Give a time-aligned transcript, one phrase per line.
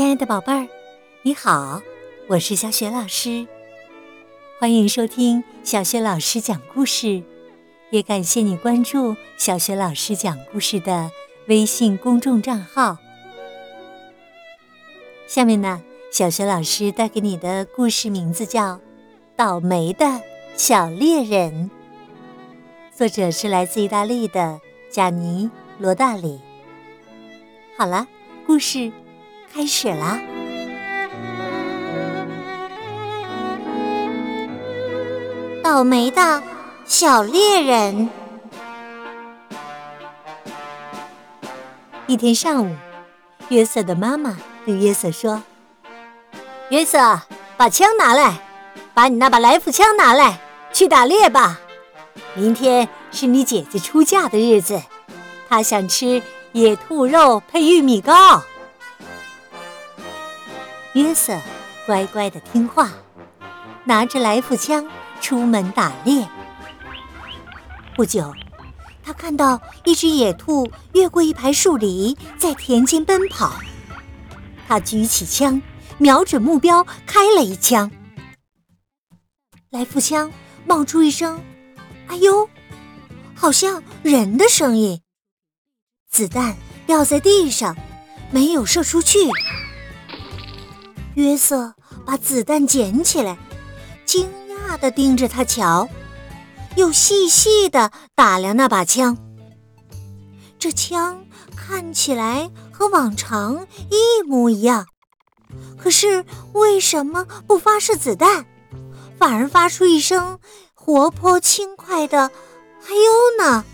[0.00, 0.66] 亲爱的宝贝儿，
[1.20, 1.82] 你好，
[2.26, 3.46] 我是小雪老师，
[4.58, 7.22] 欢迎收听小雪老师讲故事，
[7.90, 11.10] 也感谢你关注小雪老师讲故事的
[11.48, 12.96] 微信公众账号。
[15.26, 18.76] 下面呢，小雪老师带给你的故事名字叫
[19.36, 20.22] 《倒霉的
[20.56, 21.70] 小猎人》，
[22.96, 25.44] 作者是来自意大利的贾尼·
[25.78, 26.40] 罗大里。
[27.76, 28.08] 好了，
[28.46, 28.90] 故事。
[29.52, 30.18] 开始了！
[35.62, 36.42] 倒霉的
[36.84, 38.08] 小猎人。
[42.06, 42.74] 一天上午，
[43.48, 45.42] 约瑟的妈妈对约瑟说
[46.70, 47.20] ：“约瑟，
[47.56, 48.38] 把枪拿来，
[48.94, 50.40] 把你那把来福枪拿来，
[50.72, 51.60] 去打猎吧。
[52.34, 54.80] 明天是你姐姐出嫁的日子，
[55.48, 56.20] 她想吃
[56.52, 58.42] 野兔肉配玉米糕。”
[60.94, 61.38] 约瑟
[61.86, 62.90] 乖乖的听话，
[63.84, 64.88] 拿着来福枪
[65.20, 66.28] 出门打猎。
[67.94, 68.34] 不久，
[69.02, 73.54] 他看到一只野兔越过一排树篱，在田间奔跑。
[74.66, 75.62] 他举起枪，
[75.98, 77.90] 瞄准目标，开了一枪。
[79.70, 80.32] 来福枪
[80.66, 81.40] 冒出一声
[82.08, 82.48] “哎呦”，
[83.36, 85.00] 好像人的声音。
[86.10, 87.76] 子弹掉在地上，
[88.32, 89.18] 没有射出去。
[91.14, 91.74] 约瑟
[92.06, 93.36] 把子弹捡起来，
[94.04, 94.28] 惊
[94.68, 95.88] 讶地盯着他瞧，
[96.76, 99.16] 又细细地打量那把枪。
[100.58, 101.24] 这枪
[101.56, 104.86] 看起来和往常一模一样，
[105.78, 108.46] 可是为什么不发射子弹，
[109.18, 110.38] 反而发出一声
[110.74, 112.30] 活泼轻快的
[112.86, 113.10] “哎呦”
[113.42, 113.64] 呢？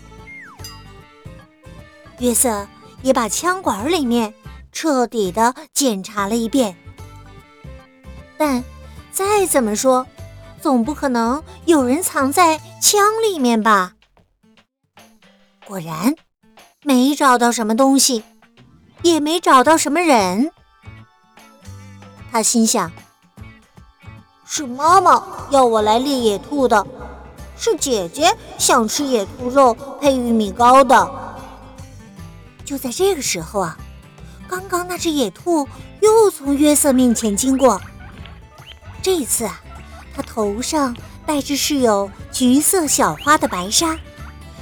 [2.19, 2.67] 约瑟
[3.03, 4.33] 也把枪管里面
[4.71, 6.75] 彻底的检查了一遍。
[8.37, 8.63] 但
[9.11, 10.05] 再怎么说，
[10.61, 13.93] 总不可能有人藏在枪里面吧？
[15.65, 16.13] 果然，
[16.83, 18.23] 没找到什么东西，
[19.01, 20.51] 也没找到什么人。
[22.31, 22.91] 他心想：
[24.45, 26.85] 是妈妈要我来猎野兔的，
[27.57, 31.09] 是姐姐想吃野兔肉配玉米糕的。
[32.63, 33.77] 就在这个时候啊，
[34.47, 35.67] 刚刚那只野兔
[36.01, 37.81] 又从约瑟面前经过。
[39.07, 39.61] 这一次啊，
[40.13, 40.93] 他头上
[41.25, 43.97] 戴着是有橘色小花的白纱，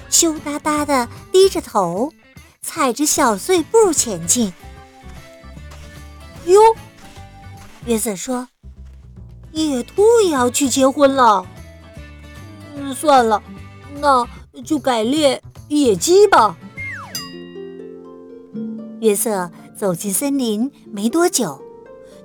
[0.08, 2.14] 羞答答的低着头，
[2.62, 4.54] 踩着小碎步前进。
[6.46, 6.62] 哟，
[7.88, 8.48] 约瑟说
[9.52, 11.44] ：“野兔也要去结婚了。”
[12.78, 13.42] 嗯，算了，
[13.96, 14.28] 那
[14.64, 16.56] 就改猎野鸡吧。
[19.02, 21.60] 约瑟走进森林没多久，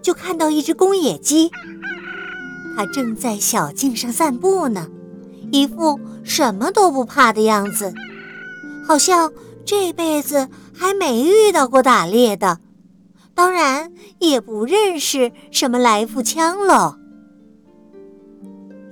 [0.02, 1.50] 就看到一只公野鸡。
[2.80, 4.88] 他正在小径上散步呢，
[5.52, 7.92] 一副什么都不怕的样子，
[8.88, 9.30] 好像
[9.66, 12.58] 这辈子还没遇到过打猎的，
[13.34, 16.96] 当然也不认识什么来福枪喽。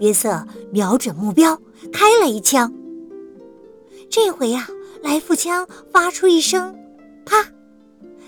[0.01, 1.59] 约瑟瞄准目标，
[1.91, 2.71] 开了一枪。
[4.11, 4.69] 这回呀，
[5.03, 6.77] 来福枪发出一声
[7.25, 7.43] “啪”，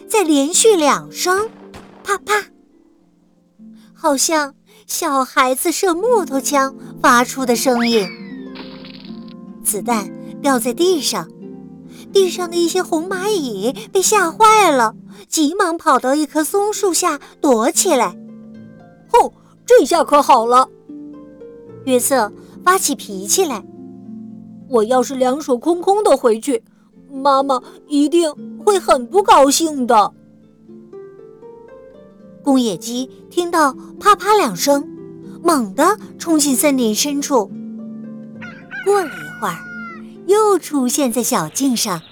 [0.08, 1.50] 再连续两声
[2.02, 2.46] “啪啪”，
[3.92, 4.54] 好像……
[4.90, 8.08] 小孩子射木头枪发出的声音，
[9.62, 10.10] 子弹
[10.42, 11.28] 掉在地上，
[12.12, 14.96] 地上的一些红蚂蚁被吓坏了，
[15.28, 18.16] 急忙跑到一棵松树下躲起来。
[19.08, 19.32] 吼，
[19.64, 20.68] 这下可好了！
[21.84, 22.32] 约瑟
[22.64, 23.64] 发起脾气来，
[24.68, 26.64] 我要是两手空空的回去，
[27.08, 28.28] 妈妈一定
[28.66, 30.12] 会很不高兴的。
[32.50, 34.84] 公野鸡听到啪啪两声，
[35.40, 37.48] 猛地冲进森林深处。
[38.84, 39.56] 过了一会儿，
[40.26, 42.02] 又出现在小径上。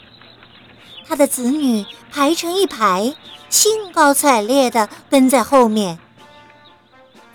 [1.09, 3.17] 他的子女排成一排，
[3.51, 5.99] 兴高采烈地跟在后面。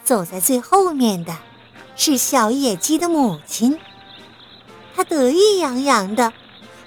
[0.06, 1.36] 走在最后面的，
[1.98, 3.78] 是小野鸡的母亲。
[4.96, 6.32] 她得意洋洋的，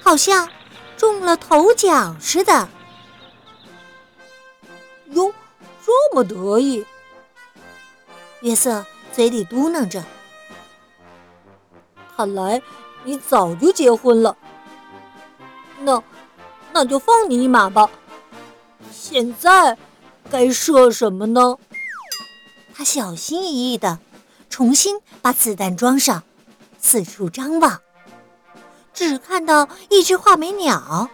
[0.02, 0.48] 好像
[0.96, 2.70] 中了头奖似的。
[5.10, 5.30] 哟！
[5.86, 6.84] 这么得意，
[8.40, 10.04] 约瑟嘴里嘟囔着
[12.16, 12.60] ：“看来
[13.04, 14.36] 你早就结婚了。
[15.78, 16.02] 那，
[16.72, 17.88] 那就放你一马吧。
[18.90, 19.78] 现在
[20.28, 21.56] 该射什么呢？”
[22.74, 24.00] 他小心翼翼的
[24.50, 26.24] 重新把子弹装上，
[26.80, 27.80] 四处张望，
[28.92, 31.08] 只看到一只画眉鸟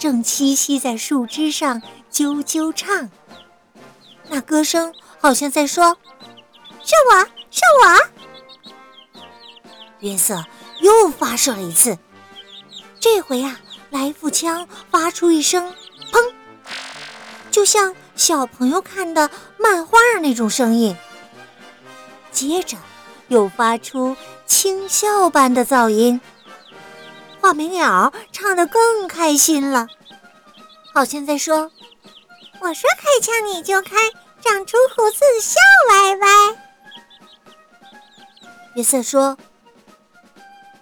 [0.00, 1.80] 正栖息在树枝上
[2.10, 3.08] 啾啾唱。
[4.36, 5.96] 那歌声好像在说
[6.84, 9.14] ：“是我是我。”
[10.00, 10.44] 约瑟
[10.80, 11.96] 又发射了一次，
[13.00, 15.74] 这回呀，来福枪发出一声
[16.12, 16.34] “砰”，
[17.50, 20.94] 就像小朋友看的漫画那种声音。
[22.30, 22.76] 接着
[23.28, 26.20] 又发出轻笑般的噪音。
[27.40, 29.86] 画眉鸟唱得更开心了，
[30.92, 31.70] 好像在说
[32.60, 33.96] ：“我说开枪你就开，
[34.48, 35.58] 长出胡子笑
[35.90, 36.26] 歪歪。”
[38.76, 39.36] 约瑟说：“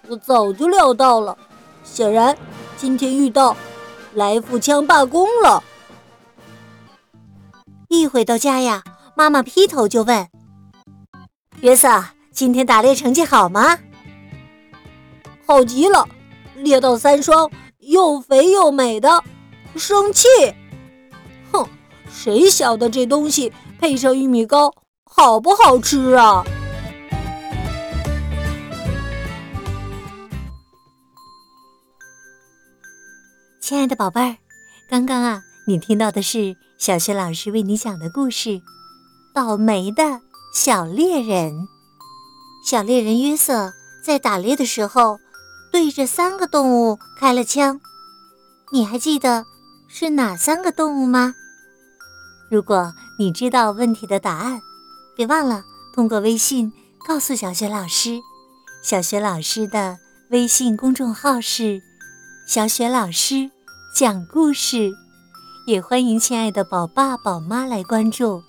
[0.07, 1.37] 我早就料到了，
[1.83, 2.37] 显然
[2.77, 3.55] 今天遇到
[4.13, 5.63] 来福枪罢工了。”
[7.89, 8.83] 一回到家呀，
[9.15, 10.27] 妈妈劈头就问
[11.61, 13.79] ：“约瑟，今天打猎成绩好吗
[15.47, 16.07] ？”“好极了。”
[16.55, 19.21] 猎到三双又肥又美的，
[19.75, 20.27] 生气！
[22.25, 24.73] 谁晓得这东西配上玉米糕
[25.03, 26.43] 好不好吃啊？
[33.61, 34.37] 亲爱的宝贝儿，
[34.89, 38.49] 刚刚啊，你听到的是小学老师为你讲的故事
[39.31, 40.19] 《倒霉的
[40.51, 41.53] 小猎人》。
[42.67, 43.71] 小猎人约瑟
[44.03, 45.19] 在打猎的时候。
[45.71, 47.81] 对着三个动物开了枪，
[48.71, 49.45] 你还记得
[49.89, 51.35] 是哪三个动物吗？
[52.55, 54.61] 如果你知道问题的答案，
[55.13, 56.71] 别忘了通过微信
[57.05, 58.21] 告诉小雪老师。
[58.81, 59.97] 小雪老师的
[60.29, 61.81] 微信公众号是
[62.47, 63.51] “小雪老师
[63.93, 64.93] 讲故事”，
[65.67, 68.41] 也欢迎亲爱的宝爸宝妈来关注。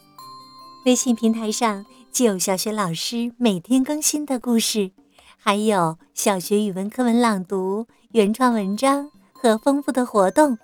[0.85, 4.93] 微信平台上既有小雪老师每天更新的故事。
[5.37, 10.57] 还有小学语文课文朗读、原创文章和丰富的活动，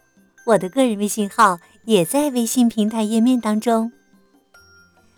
[0.47, 3.91] 我的个人微信号也在微信平台页面当中。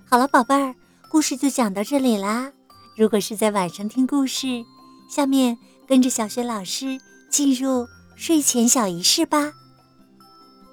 [0.05, 0.75] 好了，宝贝儿，
[1.11, 2.53] 故事就讲到这里啦。
[2.97, 4.65] 如果是在晚上听故事，
[5.09, 6.99] 下面跟着小学老师
[7.31, 9.53] 进入睡前小仪式吧。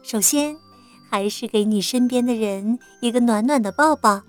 [0.04, 0.58] 首先，
[1.10, 4.22] 还是给你身边的人一个暖暖的抱抱，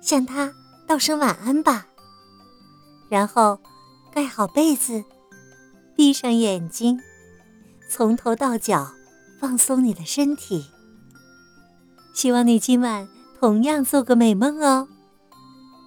[0.00, 0.52] 向他
[0.86, 1.86] 道声晚安吧。
[3.08, 3.58] 然后。
[4.14, 5.02] 盖好被子，
[5.96, 7.00] 闭上眼睛，
[7.88, 8.92] 从头到脚
[9.40, 10.66] 放松你的身体。
[12.12, 13.08] 希望你今晚
[13.40, 14.88] 同样做个美梦哦。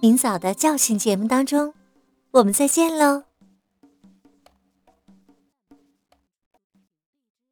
[0.02, 1.72] 明早的叫醒节目当中，
[2.32, 3.25] 我们再见喽。